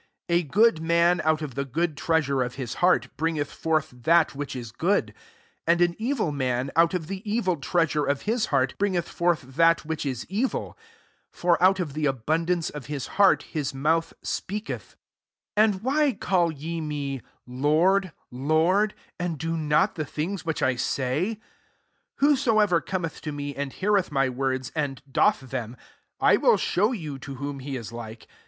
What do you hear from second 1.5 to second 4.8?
the good treasure of his heart, bringeth forth that which is